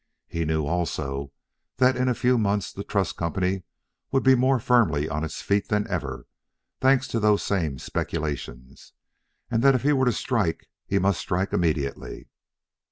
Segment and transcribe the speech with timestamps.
[0.27, 1.31] He knew, also,
[1.77, 3.61] that in a few months the Trust Company
[4.11, 6.25] would be more firmly on its feet than ever,
[6.79, 8.93] thanks to those same speculations,
[9.51, 12.29] and that if he were to strike he must strike immediately.